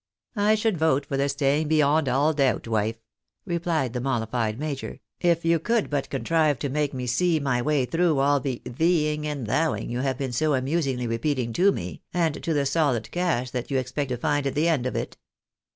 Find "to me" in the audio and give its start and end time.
11.53-12.01